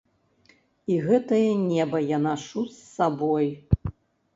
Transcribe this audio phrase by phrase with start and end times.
[0.93, 3.47] І гэтае неба я нашу з сабой.